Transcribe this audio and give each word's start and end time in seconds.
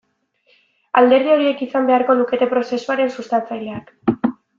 Alderdi 1.01 1.33
horiek 1.33 1.61
izan 1.65 1.89
beharko 1.89 2.15
lukete 2.21 2.47
prozesuaren 2.55 3.13
sustatzaileak. 3.17 3.93